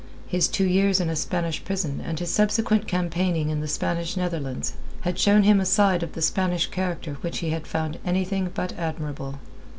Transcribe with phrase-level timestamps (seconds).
[0.25, 4.73] His two years in a Spanish prison and his subsequent campaigning in the Spanish Netherlands
[5.01, 8.73] had shown him a side of the Spanish character which he had found anything but
[8.79, 9.37] admirable.